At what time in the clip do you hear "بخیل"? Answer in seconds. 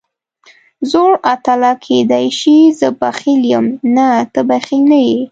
3.01-3.41, 4.49-4.83